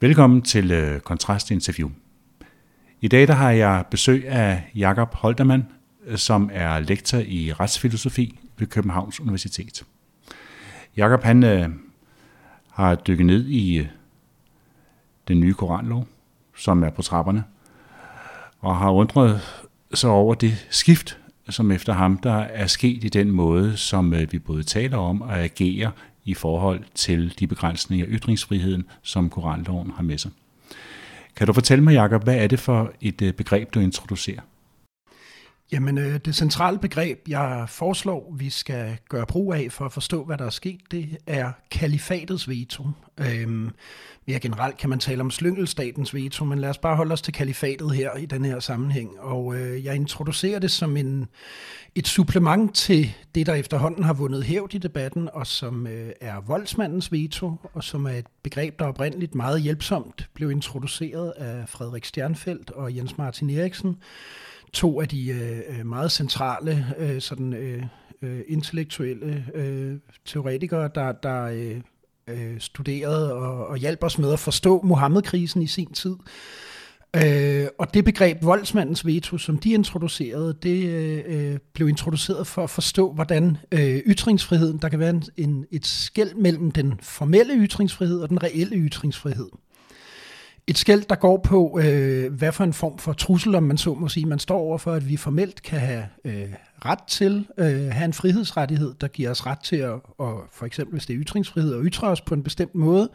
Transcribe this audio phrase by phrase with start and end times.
[0.00, 1.90] Velkommen til øh, Kontrast Interview.
[3.00, 5.66] I dag der har jeg besøg af Jakob Holtermann,
[6.06, 9.84] øh, som er lektor i retsfilosofi ved Københavns Universitet.
[10.96, 11.68] Jakob han øh,
[12.72, 13.86] har dykket ned i øh,
[15.28, 16.06] den nye koranlov,
[16.56, 17.44] som er på trapperne,
[18.60, 19.40] og har undret
[19.94, 21.18] sig over det skift,
[21.48, 25.22] som efter ham der er sket i den måde, som øh, vi både taler om
[25.22, 25.90] og agerer
[26.28, 30.30] i forhold til de begrænsninger af ytringsfriheden, som koranloven har med sig.
[31.36, 34.40] Kan du fortælle mig, Jacob, hvad er det for et øh, begreb, du introducerer?
[35.72, 40.24] Jamen, øh, det centrale begreb, jeg foreslår, vi skal gøre brug af for at forstå,
[40.24, 42.84] hvad der er sket, det er kalifatets veto.
[43.18, 43.70] Øhm,
[44.26, 47.34] mere generelt kan man tale om slyngelstatens veto, men lad os bare holde os til
[47.34, 49.20] kalifatet her i den her sammenhæng.
[49.20, 51.28] Og øh, jeg introducerer det som en,
[51.94, 56.40] et supplement til det, der efterhånden har vundet hævd i debatten, og som øh, er
[56.40, 62.04] voldsmandens veto, og som er et begreb, der oprindeligt meget hjælpsomt blev introduceret af Frederik
[62.04, 63.96] Stjernfeldt og Jens Martin Eriksen,
[64.72, 67.82] to af de øh, øh, meget centrale øh, sådan, øh,
[68.22, 71.80] øh, intellektuelle øh, teoretikere, der, der øh,
[72.28, 76.16] øh, studerede og, og hjalp os med at forstå Mohammed-krisen i sin tid.
[77.16, 80.86] Øh, og det begreb voldsmandens veto, som de introducerede, det
[81.26, 85.86] øh, blev introduceret for at forstå, hvordan øh, ytringsfriheden, der kan være en, en, et
[85.86, 89.48] skæld mellem den formelle ytringsfrihed og den reelle ytringsfrihed
[90.68, 93.94] et skæld, der går på, øh, hvad for en form for trussel, om man så
[93.94, 98.04] må sige, man står overfor, at vi formelt kan have øh, ret til, øh, have
[98.04, 101.74] en frihedsrettighed, der giver os ret til at, og for eksempel hvis det er ytringsfrihed,
[101.74, 103.10] at ytre os på en bestemt måde,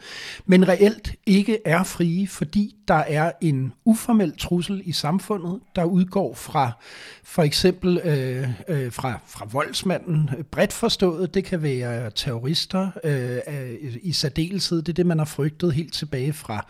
[0.46, 6.36] men reelt ikke er frie, fordi der er en uformel trussel i samfundet, der udgår
[6.36, 6.72] fra
[7.24, 13.96] for eksempel øh, øh, fra, fra voldsmanden, bredt forstået, det kan være terrorister øh, øh
[14.02, 16.66] i særdeleshed, det er det, man har frygtet helt tilbage fra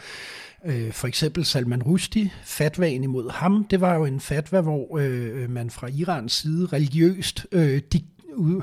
[0.66, 5.50] Øh, for eksempel Salman Rushdie, fatwaen imod ham, det var jo en fatwa, hvor øh,
[5.50, 8.04] man fra Irans side religiøst øh, dik,
[8.36, 8.62] ud,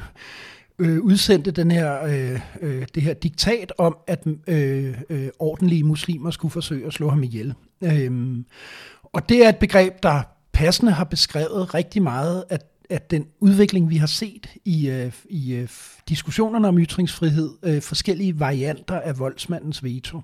[0.78, 6.30] øh, udsendte den her, øh, øh, det her diktat om, at øh, øh, ordentlige muslimer
[6.30, 7.54] skulle forsøge at slå ham ihjel.
[7.84, 8.38] Øh,
[9.02, 10.22] og det er et begreb, der
[10.52, 15.54] passende har beskrevet rigtig meget at at den udvikling, vi har set i, øh, i
[15.54, 15.68] øh,
[16.08, 20.20] diskussionerne om ytringsfrihed, øh, forskellige varianter af voldsmandens veto.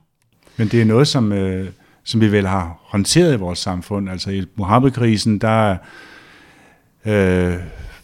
[0.56, 1.70] Men det er noget, som, øh,
[2.04, 4.10] som vi vel har håndteret i vores samfund.
[4.10, 5.76] Altså i Mohammed-krisen, der
[7.06, 7.54] øh,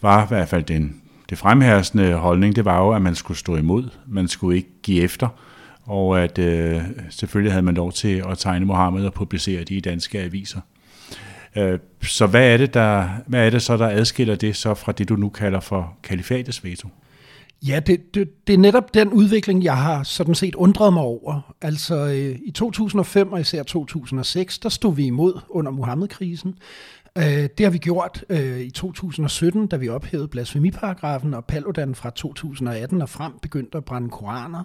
[0.01, 3.55] var i hvert fald den, det fremherskende holdning, det var jo, at man skulle stå
[3.55, 3.89] imod.
[4.07, 5.27] Man skulle ikke give efter.
[5.83, 9.79] Og at øh, selvfølgelig havde man lov til at tegne Mohammed og publicere det i
[9.79, 10.59] danske aviser.
[11.55, 14.91] Øh, så hvad er, det, der, hvad er det så, der adskiller det så fra
[14.91, 16.87] det, du nu kalder for kalifatets veto?
[17.67, 21.55] Ja, det, det, det er netop den udvikling, jeg har sådan set undret mig over.
[21.61, 26.55] Altså øh, i 2005 og især 2006, der stod vi imod under Mohammed-krisen.
[27.17, 32.09] Øh, det har vi gjort øh, i 2017, da vi ophævede blasfemiparagrafen, og Paludan fra
[32.09, 34.63] 2018 og frem begyndte at brænde koraner.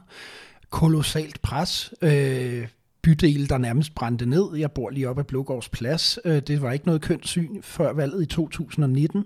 [0.70, 1.94] Kolossalt pres.
[2.02, 2.68] Øh,
[3.02, 4.56] bydele, der nærmest brændte ned.
[4.56, 6.18] Jeg bor lige oppe af Blågårds Plads.
[6.24, 9.24] Øh, det var ikke noget kønt syn før valget i 2019.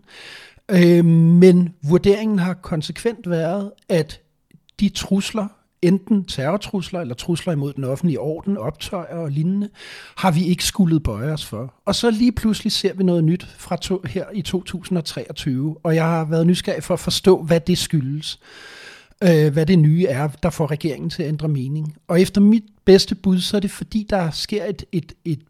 [0.72, 4.20] Øh, men vurderingen har konsekvent været, at
[4.80, 5.46] de trusler,
[5.82, 9.68] enten terrortrusler eller trusler imod den offentlige orden, optøjer og lignende,
[10.16, 11.74] har vi ikke skulle bøje os for.
[11.84, 16.04] Og så lige pludselig ser vi noget nyt fra to, her i 2023, og jeg
[16.04, 18.40] har været nysgerrig for at forstå, hvad det skyldes.
[19.22, 21.96] Øh, hvad det nye er, der får regeringen til at ændre mening.
[22.08, 25.40] Og efter mit bedste bud, så er det fordi, der sker et, et, et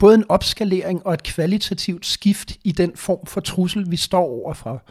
[0.00, 4.82] både en opskalering og et kvalitativt skift i den form for trussel, vi står overfor.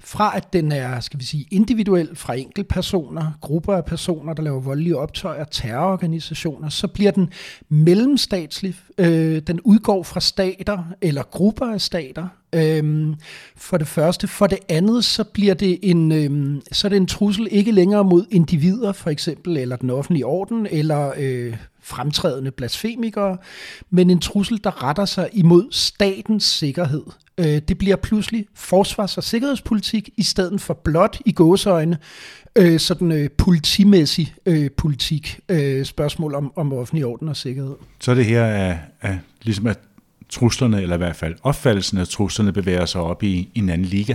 [0.00, 4.60] Fra at den er, skal vi sige, individuel fra enkeltpersoner, grupper af personer, der laver
[4.60, 7.32] voldelige optøjer, terrororganisationer, så bliver den
[7.68, 8.76] mellemstatslig.
[8.98, 13.14] Øh, den udgår fra stater eller grupper af stater, Øhm,
[13.56, 14.28] for det første.
[14.28, 18.04] For det andet, så bliver det en, øhm, så er det en trussel ikke længere
[18.04, 21.56] mod individer, for eksempel, eller den offentlige orden, eller øh,
[21.86, 23.36] fremtrædende blasfemikere,
[23.90, 27.02] men en trussel, der retter sig imod statens sikkerhed.
[27.38, 31.98] Øh, det bliver pludselig forsvars- og sikkerhedspolitik, i stedet for blot i gåseøjne
[32.56, 37.74] øh, sådan øh, politimæssig øh, politik, øh, spørgsmål om, om offentlig orden og sikkerhed.
[38.00, 39.78] Så det her er, er ligesom at
[40.28, 43.86] truslerne, eller i hvert fald opfattelsen af truslerne, bevæger sig op i, i en anden
[43.86, 44.14] liga?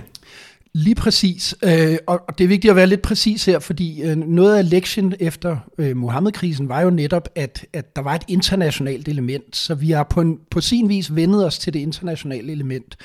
[0.74, 4.58] Lige præcis, øh, og det er vigtigt at være lidt præcis her, fordi øh, noget
[4.58, 9.56] af lektien efter øh, Mohammed-krisen var jo netop, at, at der var et internationalt element,
[9.56, 12.98] så vi har på, en, på sin vis vendet os til det internationale element.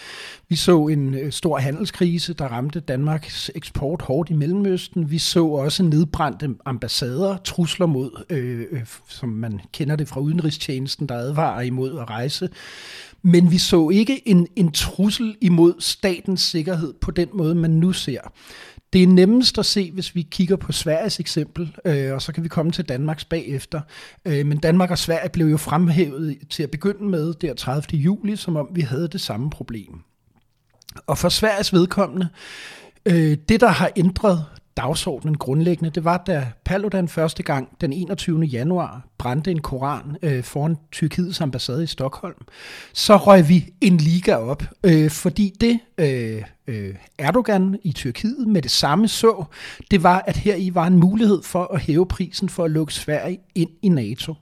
[0.49, 5.11] Vi så en øh, stor handelskrise, der ramte Danmarks eksport hårdt i Mellemøsten.
[5.11, 11.09] Vi så også nedbrændte ambassader, trusler mod, øh, øh som man kender det fra udenrigstjenesten,
[11.09, 12.49] der advarer imod at rejse
[13.27, 17.93] men vi så ikke en, en trussel imod statens sikkerhed på den måde, man nu
[17.93, 18.21] ser.
[18.93, 22.45] Det er nemmest at se, hvis vi kigger på Sveriges eksempel, øh, og så kan
[22.45, 23.81] vi komme til Danmarks bagefter.
[24.25, 27.99] Øh, men Danmark og Sverige blev jo fremhævet til at begynde med der 30.
[27.99, 30.01] juli, som om vi havde det samme problem.
[31.07, 32.29] Og for Sveriges vedkommende,
[33.07, 34.45] øh, det der har ændret
[34.77, 38.41] dagsordenen grundlæggende, det var, da Paludan første gang den 21.
[38.41, 42.47] januar brændte en koran øh, foran Tyrkiets ambassade i Stockholm,
[42.93, 48.63] så røg vi en liga op, øh, fordi det øh, øh, Erdogan i Tyrkiet med
[48.63, 49.45] det samme så,
[49.91, 52.95] det var, at her i var en mulighed for at hæve prisen for at lukke
[52.95, 54.35] Sverige ind i NATO.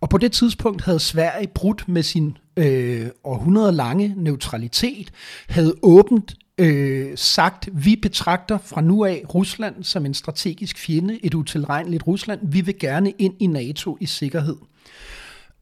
[0.00, 5.10] Og på det tidspunkt havde Sverige brudt med sin øh, århundrede lange neutralitet,
[5.48, 11.34] havde åbent øh, sagt, vi betragter fra nu af Rusland som en strategisk fjende, et
[11.34, 12.40] utilregneligt Rusland.
[12.42, 14.56] Vi vil gerne ind i NATO i sikkerhed.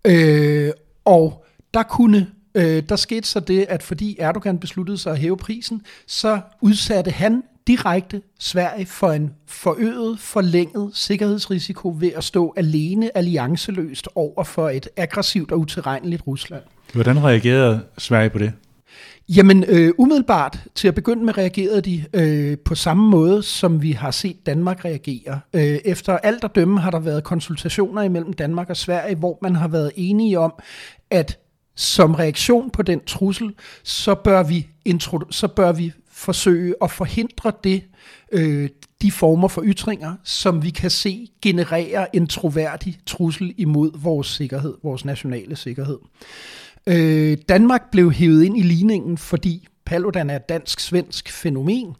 [0.04, 0.70] Øh,
[1.04, 1.44] og
[1.74, 5.82] der kunne øh, der skete så det, at fordi Erdogan besluttede sig at hæve prisen,
[6.06, 14.08] så udsatte han direkte Sverige for en forøget, forlænget sikkerhedsrisiko ved at stå alene allianceløst
[14.14, 16.62] over for et aggressivt og utilregneligt Rusland.
[16.92, 18.52] Hvordan reagerede Sverige på det?
[19.36, 23.92] Jamen, øh, umiddelbart til at begynde med reagerede de øh, på samme måde, som vi
[23.92, 25.40] har set Danmark reagere.
[25.54, 29.56] Øh, efter alt at dømme har der været konsultationer imellem Danmark og Sverige, hvor man
[29.56, 30.52] har været enige om,
[31.10, 31.38] at
[31.76, 34.68] som reaktion på den trussel, så bør vi,
[35.30, 37.82] så bør vi forsøge at forhindre det,
[38.32, 38.68] øh,
[39.02, 44.74] de former for ytringer, som vi kan se generere en troværdig trussel imod vores sikkerhed,
[44.82, 45.98] vores nationale sikkerhed.
[46.02, 51.94] Øh, Øh, Danmark blev hævet ind i ligningen, fordi Paludan er et dansk-svensk fænomen,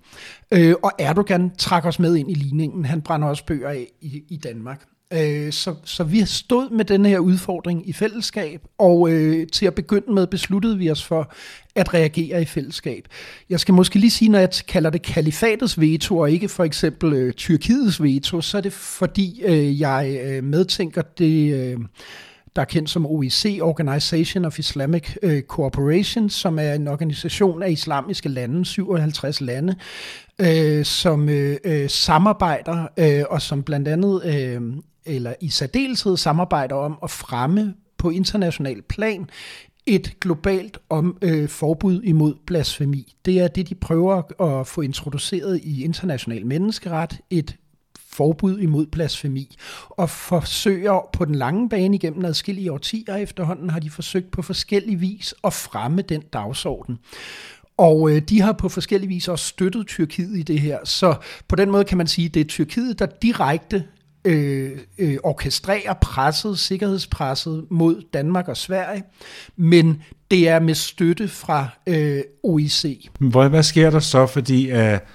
[0.50, 2.84] øh, og Erdogan trak os med ind i ligningen.
[2.84, 4.82] Han brænder også bøger af i, i Danmark.
[5.12, 9.75] Øh, så, så vi stod med den her udfordring i fællesskab, og øh, til at
[9.75, 11.32] begynde med besluttede vi os for
[11.75, 13.08] at reagere i fællesskab.
[13.50, 17.12] Jeg skal måske lige sige, når jeg kalder det kalifatets veto, og ikke for eksempel
[17.12, 21.55] øh, Tyrkiets veto, så er det fordi, øh, jeg øh, medtænker det...
[21.55, 21.78] Øh,
[22.56, 27.70] der er kendt som OIC, Organization of Islamic øh, Cooperation, som er en organisation af
[27.70, 29.76] islamiske lande, 57 lande,
[30.38, 34.62] øh, som øh, øh, samarbejder, øh, og som blandt andet, øh,
[35.04, 39.28] eller i særdeleshed samarbejder om at fremme på international plan
[39.87, 43.14] et globalt om, øh, forbud imod blasfemi.
[43.25, 47.56] Det er det, de prøver at få introduceret i international menneskeret, et
[48.12, 49.56] forbud imod blasfemi,
[49.88, 55.00] og forsøger på den lange bane igennem adskillige årtier efterhånden, har de forsøgt på forskellig
[55.00, 56.99] vis at fremme den dagsorden.
[57.76, 60.79] Og øh, de har på forskellige vis også støttet Tyrkiet i det her.
[60.85, 61.14] Så
[61.49, 63.85] på den måde kan man sige, at det er Tyrkiet, der direkte
[64.25, 69.03] øh, øh, orkestrerer presset, sikkerhedspresset mod Danmark og Sverige,
[69.56, 73.09] men det er med støtte fra øh, OIC.
[73.19, 75.06] Hvad, hvad sker der så, fordi at,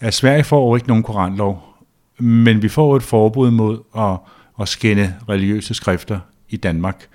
[0.00, 1.75] at Sverige får ikke nogen koranlov?
[2.18, 4.18] Men vi får et forbud mod at,
[4.60, 7.08] at skænde religiøse skrifter i Danmark.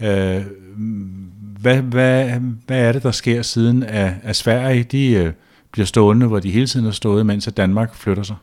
[0.00, 0.42] Øh,
[1.60, 2.30] hvad, hvad,
[2.66, 5.32] hvad er det, der sker siden, at, at Sverige de, øh,
[5.72, 8.36] bliver stående, hvor de hele tiden har stået, mens at Danmark flytter sig?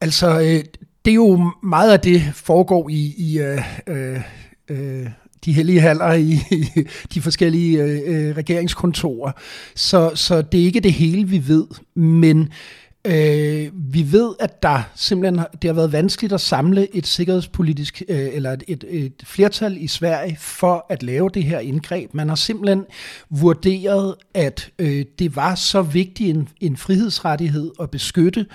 [0.00, 0.64] Altså, øh,
[1.04, 4.20] det er jo meget af det foregår i, i øh, øh,
[4.68, 5.06] øh
[5.44, 6.66] de hellige haller i, i
[7.14, 9.32] de forskellige øh, øh, regeringskontorer.
[9.74, 11.66] Så, så det er ikke det hele, vi ved.
[11.94, 12.52] Men
[13.04, 18.28] Øh, vi ved, at der simpelthen det har været vanskeligt at samle et sikkerhedspolitisk øh,
[18.32, 22.14] eller et, et, et flertal i Sverige for at lave det her indgreb.
[22.14, 22.84] Man har simpelthen
[23.30, 28.46] vurderet, at øh, det var så vigtig en, en frihedsrettighed at beskytte,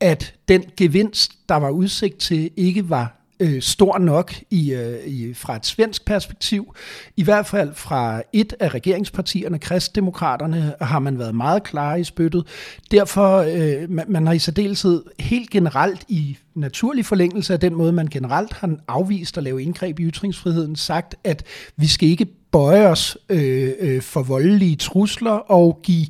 [0.00, 5.34] at den gevinst, der var udsigt til, ikke var øh, stor nok i, øh, i,
[5.34, 6.74] fra et svensk perspektiv.
[7.16, 12.46] I hvert fald fra et af regeringspartierne, kristdemokraterne, har man været meget klar i spyttet.
[12.90, 17.92] Derfor, øh, man, man har i særdeleshed helt generelt i naturlig forlængelse af den måde,
[17.92, 21.42] man generelt har afvist at lave indgreb i ytringsfriheden, sagt, at
[21.76, 26.06] vi skal ikke bøje os øh, øh, for voldelige trusler og give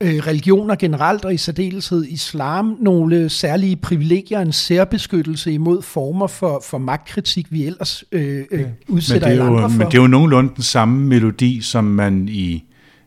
[0.00, 6.62] øh, religioner generelt og i særdeleshed islam nogle særlige privilegier, en særbeskyttelse imod former for,
[6.64, 9.78] for magtkritik, vi ellers øh, øh, udsætter men det er jo, andre for.
[9.78, 12.64] Men det er jo nogenlunde den samme melodi, som man i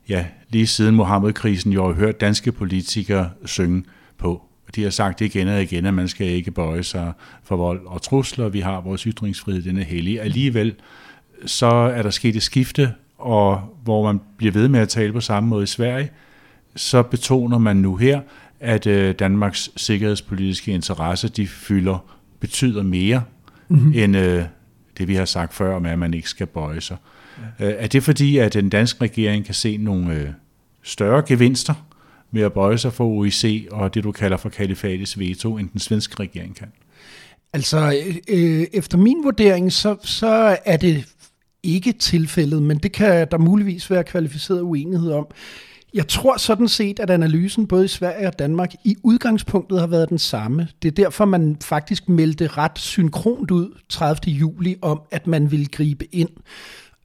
[0.09, 3.83] ja, lige siden Mohammed-krisen jo har hørt danske politikere synge
[4.19, 4.46] på.
[4.75, 8.01] De har sagt igen og igen, at man skal ikke bøje sig for vold og
[8.01, 8.49] trusler.
[8.49, 10.21] Vi har vores ytringsfrihed, den er hellig.
[10.21, 10.75] Alligevel
[11.45, 15.21] så er der sket et skifte, og hvor man bliver ved med at tale på
[15.21, 16.09] samme måde i Sverige,
[16.75, 18.21] så betoner man nu her,
[18.59, 22.05] at øh, Danmarks sikkerhedspolitiske interesse, de fylder,
[22.39, 23.23] betyder mere,
[23.67, 23.93] mm-hmm.
[23.95, 24.43] end øh,
[24.97, 26.97] det vi har sagt før om, at man ikke skal bøje sig.
[27.59, 27.67] Ja.
[27.67, 30.29] Øh, er det fordi, at den danske regering kan se nogle øh,
[30.83, 31.73] større gevinster
[32.31, 35.79] med at bøje sig for OIC og det, du kalder for kalifatets veto, end den
[35.79, 36.67] svenske regering kan?
[37.53, 37.95] Altså,
[38.27, 41.05] øh, efter min vurdering, så, så er det
[41.63, 45.27] ikke tilfældet, men det kan der muligvis være kvalificeret uenighed om.
[45.93, 50.09] Jeg tror sådan set, at analysen både i Sverige og Danmark i udgangspunktet har været
[50.09, 50.67] den samme.
[50.81, 54.33] Det er derfor, man faktisk meldte ret synkront ud 30.
[54.33, 56.29] juli om, at man ville gribe ind.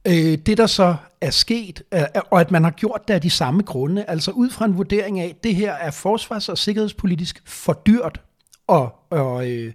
[0.07, 1.83] Øh, det, der så er sket,
[2.31, 5.19] og at man har gjort det af de samme grunde, altså ud fra en vurdering
[5.19, 8.21] af, at det her er forsvars- og sikkerhedspolitisk for dyrt
[8.67, 9.73] og, og, øh,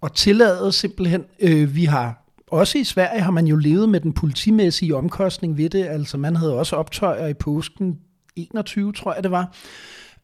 [0.00, 1.24] og tillade simpelthen.
[1.40, 5.70] Øh, vi har også i Sverige har man jo levet med den politimæssige omkostning ved
[5.70, 5.86] det.
[5.86, 7.98] Altså man havde også optøjer i påsken
[8.36, 9.54] 21, tror jeg det var.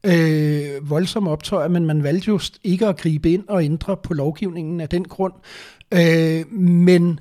[0.07, 4.80] Øh, voldsomme optøjer, men man valgte jo ikke at gribe ind og ændre på lovgivningen
[4.80, 5.33] af den grund.
[5.95, 7.21] Øh, men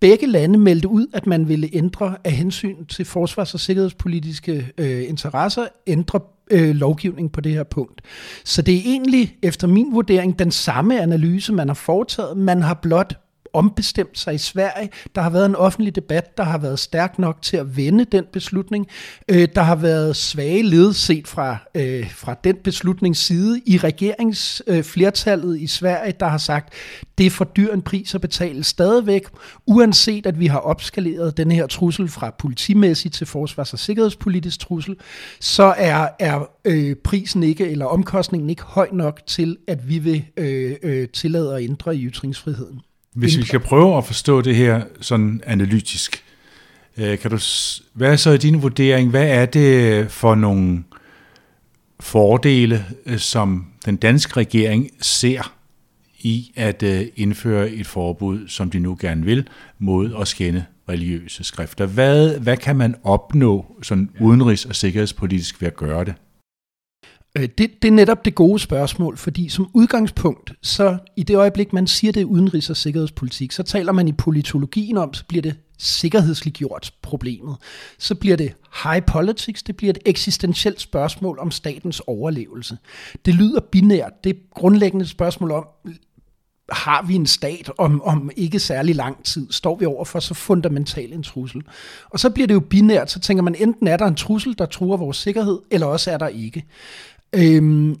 [0.00, 5.08] begge lande meldte ud, at man ville ændre af hensyn til forsvars- og sikkerhedspolitiske øh,
[5.08, 8.00] interesser, ændre øh, lovgivning på det her punkt.
[8.44, 12.36] Så det er egentlig, efter min vurdering, den samme analyse, man har foretaget.
[12.36, 13.20] Man har blot
[13.56, 14.90] ombestemt sig i Sverige.
[15.14, 18.24] Der har været en offentlig debat, der har været stærk nok til at vende den
[18.32, 18.86] beslutning.
[19.28, 25.62] Øh, der har været svage led set fra, øh, fra den beslutningsside i regeringsflertallet øh,
[25.62, 26.74] i Sverige, der har sagt,
[27.18, 29.26] det er for dyr en pris at betale stadigvæk,
[29.66, 34.96] uanset at vi har opskaleret den her trussel fra politimæssigt til forsvars- og sikkerhedspolitisk trussel,
[35.40, 40.24] så er, er øh, prisen ikke, eller omkostningen ikke høj nok til, at vi vil
[40.36, 42.80] øh, øh, tillade at ændre i ytringsfriheden.
[43.16, 46.24] Hvis vi skal prøve at forstå det her sådan analytisk,
[46.96, 47.38] øh, kan du,
[47.92, 50.84] hvad er så i din vurdering, hvad er det for nogle
[52.00, 55.52] fordele, øh, som den danske regering ser
[56.18, 61.44] i at øh, indføre et forbud, som de nu gerne vil, mod at skænde religiøse
[61.44, 61.86] skrifter.
[61.86, 66.14] Hvad, hvad kan man opnå sådan udenrigs- og sikkerhedspolitisk ved at gøre det?
[67.36, 71.72] Øh, det, det er netop det gode spørgsmål, fordi som udgangspunkt, så i det øjeblik,
[71.72, 75.54] man siger det udenrigs- og sikkerhedspolitik, så taler man i politologien om, så bliver det
[75.78, 77.56] sikkerhedsliggjort problemet.
[77.98, 78.52] Så bliver det
[78.84, 82.78] high politics, det bliver et eksistentielt spørgsmål om statens overlevelse.
[83.24, 85.66] Det lyder binært, det er grundlæggende spørgsmål om,
[86.72, 89.46] har vi en stat om, om ikke særlig lang tid?
[89.50, 91.62] Står vi over for så fundamental en trussel?
[92.10, 94.66] Og så bliver det jo binært, så tænker man, enten er der en trussel, der
[94.66, 96.64] truer vores sikkerhed, eller også er der ikke.
[97.36, 97.96] Øhm,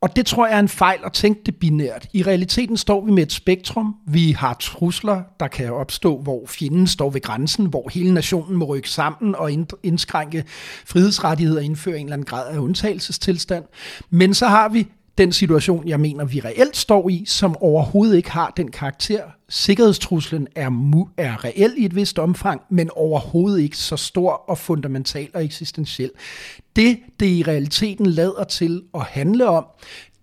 [0.00, 2.08] og det tror jeg er en fejl at tænke det binært.
[2.12, 3.94] I realiteten står vi med et spektrum.
[4.06, 8.64] Vi har trusler, der kan opstå, hvor fjenden står ved grænsen, hvor hele nationen må
[8.64, 9.50] rykke sammen og
[9.82, 10.44] indskrænke
[10.86, 13.64] frihedsrettigheder og indføre en eller anden grad af undtagelsestilstand.
[14.10, 14.86] Men så har vi
[15.18, 19.22] den situation, jeg mener, vi reelt står i, som overhovedet ikke har den karakter.
[19.48, 24.58] Sikkerhedstruslen er, mu- er reel i et vist omfang, men overhovedet ikke så stor og
[24.58, 26.10] fundamental og eksistentiel.
[26.76, 29.66] Det, det i realiteten lader til at handle om,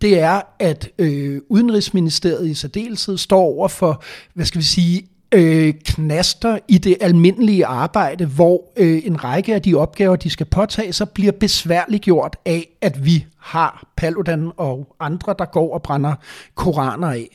[0.01, 5.73] det er, at øh, Udenrigsministeriet i særdeleshed står over for, hvad skal vi sige, øh,
[5.85, 10.93] knaster i det almindelige arbejde, hvor øh, en række af de opgaver, de skal påtage
[10.93, 16.15] sig, bliver besværliggjort af, at vi har Paludan og andre, der går og brænder
[16.55, 17.29] koraner af.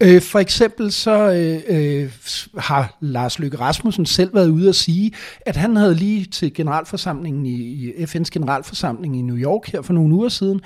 [0.00, 2.12] Øh, for eksempel så øh, øh,
[2.58, 7.46] har Lars Løkke Rasmussen selv været ude at sige, at han havde lige til generalforsamlingen
[7.46, 10.60] i, i FN's generalforsamling i New York her for nogle uger siden,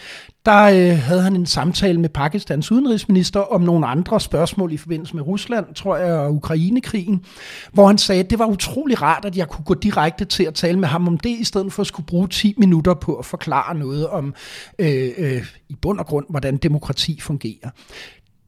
[0.47, 5.17] der øh, havde han en samtale med Pakistans udenrigsminister om nogle andre spørgsmål i forbindelse
[5.17, 7.25] med Rusland, tror jeg, og Ukrainekrigen,
[7.73, 10.55] hvor han sagde, at det var utrolig rart, at jeg kunne gå direkte til at
[10.55, 13.25] tale med ham om det, i stedet for at skulle bruge 10 minutter på at
[13.25, 14.35] forklare noget om
[14.83, 17.71] øh, øh, i bund og grund, hvordan demokrati fungerer.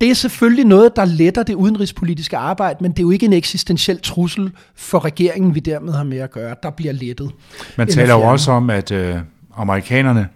[0.00, 3.32] Det er selvfølgelig noget, der letter det udenrigspolitiske arbejde, men det er jo ikke en
[3.32, 6.56] eksistentiel trussel for regeringen, vi dermed har med at gøre.
[6.62, 7.30] Der bliver lettet.
[7.78, 9.16] Man taler jo også om, at øh,
[9.56, 10.28] amerikanerne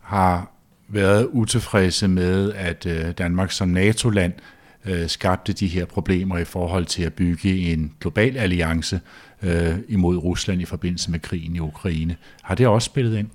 [0.00, 0.52] har
[0.88, 4.32] været utilfredse med, at øh, Danmark som NATO-land
[4.84, 9.00] øh, skabte de her problemer i forhold til at bygge en global alliance
[9.42, 12.16] øh, imod Rusland i forbindelse med krigen i Ukraine.
[12.42, 13.28] Har det også spillet ind?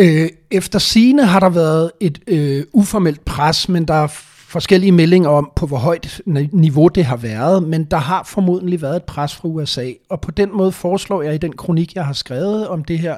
[0.00, 4.06] Øh, efter sine har der været et øh, uformelt pres, men der er
[4.54, 6.20] forskellige meldinger om, på hvor højt
[6.52, 10.30] niveau det har været, men der har formodentlig været et pres fra USA, og på
[10.30, 13.16] den måde foreslår jeg i den kronik, jeg har skrevet om det her,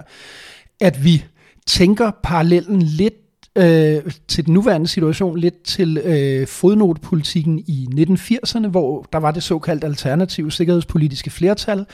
[0.81, 1.25] at vi
[1.67, 3.15] tænker parallellen lidt
[3.57, 9.43] øh, til den nuværende situation lidt til øh, fodnotepolitikken i 1980'erne, hvor der var det
[9.43, 11.87] såkaldt alternative sikkerhedspolitiske flertal,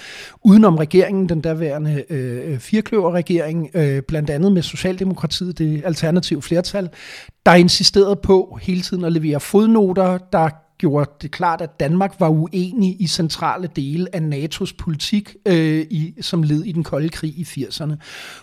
[0.45, 6.89] udenom regeringen, den daværende øh, firkløverregering, øh, blandt andet med Socialdemokratiet, det alternative flertal,
[7.47, 10.49] der insisterede på hele tiden at levere fodnoter, der
[10.83, 16.15] gjorde det klart, at Danmark var uenig i centrale dele af NATO's politik øh, i,
[16.21, 17.95] som led i den kolde krig i 80'erne.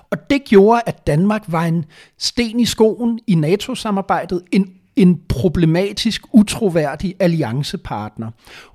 [0.09, 1.85] Og det gjorde, at Danmark var en
[2.17, 8.31] sten i skoen i NATO-samarbejdet, en en problematisk, utroværdig alliancepartner.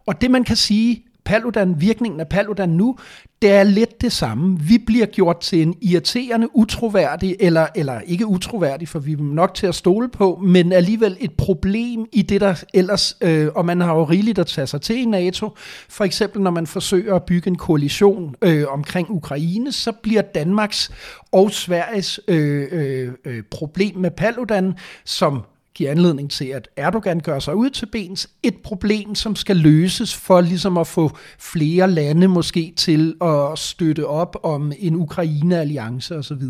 [0.07, 2.97] Og det man kan sige Paludan, virkningen af Paludan nu,
[3.43, 4.61] det er lidt det samme.
[4.61, 9.55] Vi bliver gjort til en irriterende, utroværdig, eller, eller ikke utroværdig, for vi er nok
[9.55, 13.81] til at stole på, men alligevel et problem i det, der ellers, øh, og man
[13.81, 15.51] har jo rigeligt at tage sig til i NATO.
[15.89, 20.91] For eksempel, når man forsøger at bygge en koalition øh, omkring Ukraine, så bliver Danmarks
[21.33, 25.43] og Sveriges øh, øh, øh problem med Paludan, som
[25.75, 28.31] giver anledning til, at Erdogan gør sig ud til bens.
[28.43, 34.07] Et problem, som skal løses for ligesom at få flere lande måske til at støtte
[34.07, 36.43] op om en Ukraine-alliance osv.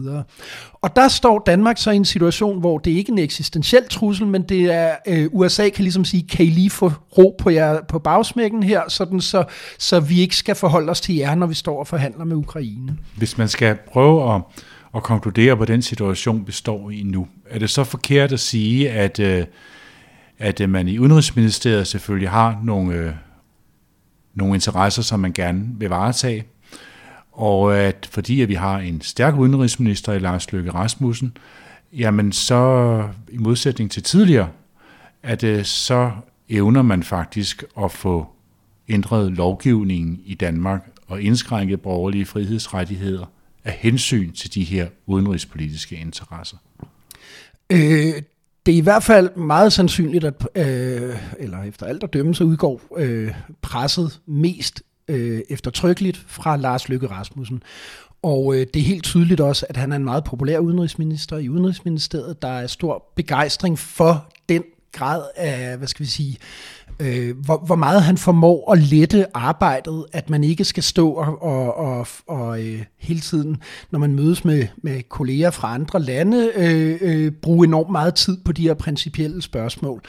[0.82, 4.26] Og der står Danmark så i en situation, hvor det ikke er en eksistentiel trussel,
[4.26, 7.80] men det er, øh, USA kan ligesom sige, kan I lige få ro på, jer,
[7.88, 9.44] på bagsmækken her, sådan så,
[9.78, 12.98] så vi ikke skal forholde os til jer, når vi står og forhandler med Ukraine.
[13.16, 14.42] Hvis man skal prøve at
[14.94, 17.28] og konkludere på den situation, vi står i nu.
[17.50, 19.44] Er det så forkert at sige, at, øh,
[20.38, 23.12] at øh, man i Udenrigsministeriet selvfølgelig har nogle, øh,
[24.34, 26.44] nogle interesser, som man gerne vil varetage,
[27.32, 31.36] og at fordi at vi har en stærk udenrigsminister i Lars Løkke Rasmussen,
[31.92, 34.48] jamen så i modsætning til tidligere,
[35.22, 36.10] at så
[36.48, 38.26] evner man faktisk at få
[38.88, 43.26] ændret lovgivningen i Danmark og indskrænket borgerlige frihedsrettigheder
[43.64, 46.56] af hensyn til de her udenrigspolitiske interesser?
[47.72, 48.22] Øh,
[48.66, 52.44] det er i hvert fald meget sandsynligt, at, øh, eller efter alt at dømme, så
[52.44, 57.62] udgår øh, presset mest øh, eftertrykkeligt fra Lars Løkke Rasmussen.
[58.22, 61.48] Og øh, det er helt tydeligt også, at han er en meget populær udenrigsminister i
[61.48, 62.42] Udenrigsministeriet.
[62.42, 64.62] Der er stor begejstring for den
[64.94, 66.38] grad af, hvad skal vi sige,
[67.00, 71.42] øh, hvor, hvor meget han formår at lette arbejdet, at man ikke skal stå og,
[71.42, 73.56] og, og, og øh, hele tiden,
[73.90, 78.36] når man mødes med, med kolleger fra andre lande, øh, øh, bruge enormt meget tid
[78.44, 80.02] på de her principielle spørgsmål.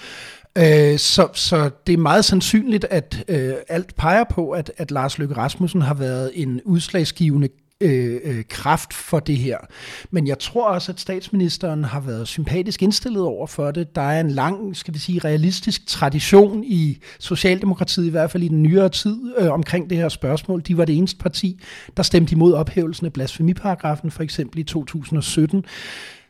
[0.58, 5.18] Øh, så, så det er meget sandsynligt, at øh, alt peger på, at, at Lars
[5.18, 7.50] Løkke Rasmussen har været en udslagsgivende
[7.82, 9.58] øh, øh, kraft for det her.
[10.12, 13.96] Men jeg tror også, at statsministeren har været sympatisk indstillet over for det.
[13.96, 18.48] Der er en lang, skal vi sige, realistisk tradition i Socialdemokratiet, i hvert fald i
[18.48, 20.62] den nyere tid, øh, omkring det her spørgsmål.
[20.68, 21.60] De var det eneste parti,
[21.98, 25.66] der stemte imod ophævelsen af blasfemiparagrafen, for eksempel i 2017.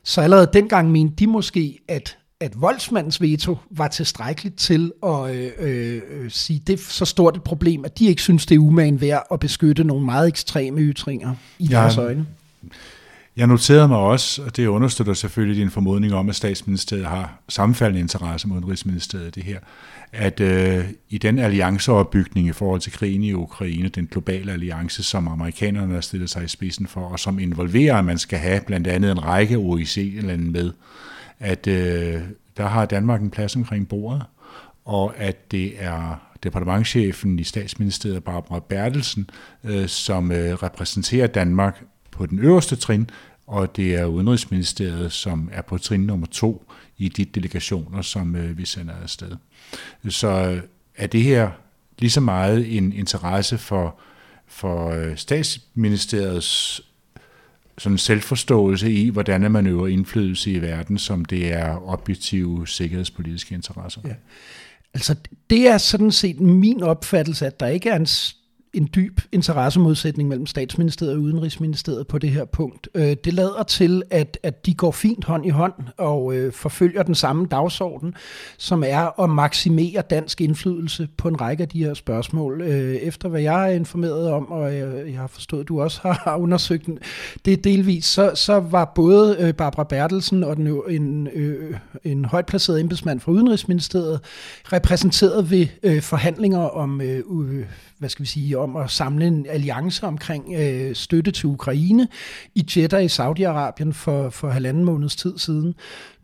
[0.04, 5.52] Så allerede dengang mente de måske, at at voldsmandens veto var tilstrækkeligt til at øh,
[5.60, 8.60] øh, øh, sige, det er så stort et problem, at de ikke synes, det er
[8.60, 12.26] umagen værd at beskytte nogle meget ekstreme ytringer i ja, deres øjne.
[13.38, 18.00] Jeg noterede mig også, og det understøtter selvfølgelig din formodning om, at statsministeriet har sammenfaldende
[18.00, 19.60] interesse mod Rigsministeriet det her,
[20.12, 25.28] at øh, i den allianceopbygning i forhold til krigen i Ukraine, den globale alliance, som
[25.28, 28.88] amerikanerne har stillet sig i spidsen for, og som involverer, at man skal have blandt
[28.88, 30.72] andet en række OIC-lande med,
[31.40, 32.22] at øh,
[32.58, 34.24] der har Danmark en plads omkring bordet,
[34.86, 39.30] og at det er departementchefen i statsministeriet, Barbara Bertelsen,
[39.64, 43.10] øh, som øh, repræsenterer Danmark på den øverste trin,
[43.48, 48.58] og det er Udenrigsministeriet, som er på trin nummer to i de delegationer, som øh,
[48.58, 49.32] vi sender afsted.
[50.10, 50.62] Så øh,
[50.96, 51.50] er det her
[52.00, 54.00] lige så meget en interesse for,
[54.48, 56.82] for øh, statsministeriets
[57.78, 64.02] sådan selvforståelse i, hvordan man øver indflydelse i verden, som det er objektive sikkerhedspolitiske interesser.
[64.06, 64.14] Ja.
[64.94, 65.16] Altså,
[65.50, 68.06] det er sådan set min opfattelse, at der ikke er en
[68.76, 72.90] en dyb interessemodsætning mellem statsministeriet og udenrigsministeriet på det her punkt.
[72.96, 77.04] Øh, det lader til, at, at de går fint hånd i hånd og øh, forfølger
[77.04, 78.16] den samme dagsorden,
[78.58, 82.62] som er at maksimere dansk indflydelse på en række af de her spørgsmål.
[82.62, 86.00] Øh, efter hvad jeg er informeret om, og jeg, jeg har forstået, at du også
[86.04, 86.90] har undersøgt
[87.46, 92.46] det delvis, så, så var både øh, Barbara Bertelsen og den, en, øh, en højt
[92.46, 94.20] placeret embedsmand fra Udenrigsministeriet
[94.74, 97.24] repræsenteret ved øh, forhandlinger om, øh,
[98.00, 102.08] hvad skal vi sige, om at samle en alliance omkring øh, støtte til Ukraine
[102.56, 105.76] i Jeddah i Saudi-Arabien for, for halvanden måneds tid siden.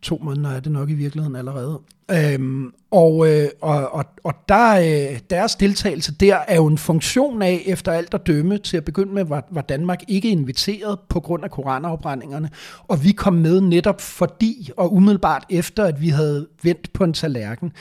[0.02, 1.80] To måneder er det nok i virkeligheden allerede.
[2.12, 7.42] Øhm, og, øh, og, og, og der, øh, deres deltagelse der er jo en funktion
[7.42, 11.20] af, efter alt at dømme, til at begynde med, var, var Danmark ikke inviteret på
[11.20, 12.50] grund af koranafbrændingerne,
[12.88, 17.14] og vi kom med netop fordi, og umiddelbart efter, at vi havde vendt på en
[17.14, 17.72] tallerken.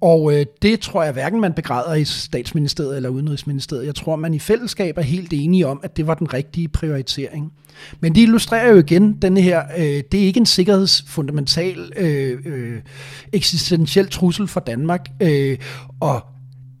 [0.00, 3.86] Og øh, det tror jeg hverken man begræder i statsministeriet eller udenrigsministeriet.
[3.86, 7.52] Jeg tror, man i fællesskab er helt enige om, at det var den rigtige prioritering.
[8.00, 12.80] Men det illustrerer jo igen denne her, øh, det er ikke en sikkerhedsfundamental øh, øh,
[13.32, 15.58] eksistentiel trussel for Danmark, øh,
[16.00, 16.20] og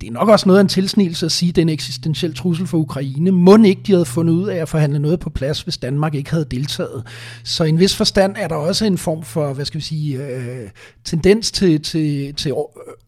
[0.00, 2.34] det er nok også noget af en tilsnigelse at sige, at det er en eksistentiel
[2.34, 3.30] trussel for Ukraine.
[3.30, 6.30] Må ikke de havde fundet ud af at forhandle noget på plads, hvis Danmark ikke
[6.30, 7.06] havde deltaget.
[7.44, 10.26] Så i en vis forstand er der også en form for, hvad skal vi sige,
[10.26, 10.68] øh,
[11.04, 12.52] tendens til, til, til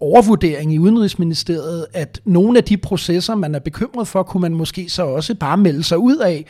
[0.01, 4.88] overvurdering i Udenrigsministeriet, at nogle af de processer, man er bekymret for, kunne man måske
[4.88, 6.46] så også bare melde sig ud af,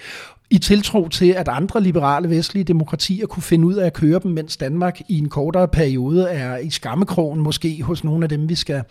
[0.50, 4.30] i tiltro til, at andre liberale vestlige demokratier kunne finde ud af at køre dem,
[4.30, 8.54] mens Danmark i en kortere periode er i skammekrogen måske hos nogle af dem, vi
[8.54, 8.82] skal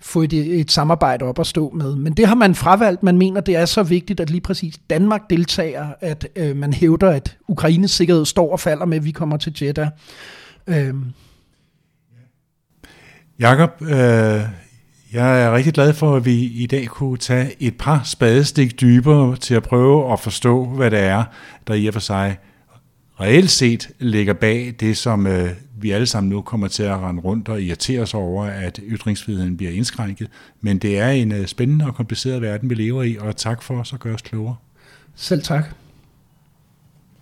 [0.00, 1.96] få et, et samarbejde op at stå med.
[1.96, 3.02] Men det har man fravalgt.
[3.02, 7.10] Man mener, det er så vigtigt, at lige præcis Danmark deltager, at øh, man hævder,
[7.10, 9.88] at Ukraines sikkerhed står og falder med, at vi kommer til Jeddah.
[10.66, 10.94] Øh.
[13.38, 14.40] Jakob, øh,
[15.12, 19.36] jeg er rigtig glad for, at vi i dag kunne tage et par spadestik dybere
[19.36, 21.24] til at prøve at forstå, hvad det er,
[21.66, 22.38] der i og for sig
[23.20, 27.22] reelt set ligger bag det, som øh, vi alle sammen nu kommer til at rende
[27.22, 30.28] rundt og irritere os over, at ytringsfriheden bliver indskrænket.
[30.60, 33.80] Men det er en øh, spændende og kompliceret verden, vi lever i, og tak for
[33.80, 34.56] os at gøre os klogere.
[35.14, 35.74] Selv tak.